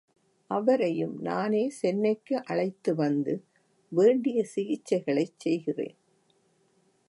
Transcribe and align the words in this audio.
அவரையும் 0.49 1.19
நானே 1.21 1.69
சென்னைக்கு 1.69 2.43
அழைத்து 2.43 2.95
வந்து 2.95 3.33
வேண்டிய 3.91 4.45
சிகிச்சைகளைச் 4.45 5.39
செய்கிறேன். 5.39 5.97